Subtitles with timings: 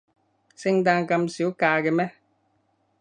[0.55, 2.11] 聖誕咁少假嘅咩？